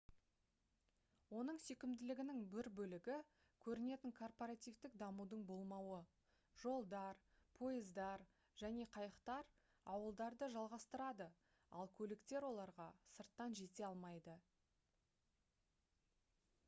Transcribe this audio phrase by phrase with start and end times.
[1.39, 3.15] оның сүйкімділігінің бір бөлігі
[3.65, 5.99] көрінетін корпоративтік дамудың болмауы
[6.63, 7.19] жолдар
[7.59, 8.23] пойыздар
[8.63, 9.51] және қайықтар
[9.97, 11.27] ауылдарды жалғастырады
[11.83, 12.87] ал көліктер оларға
[13.19, 14.37] сырттан жете алмайды